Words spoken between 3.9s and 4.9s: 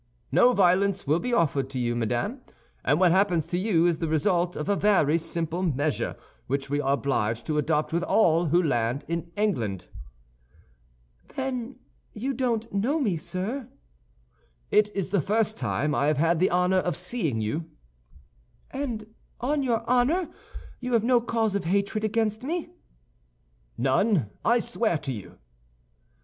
the result of a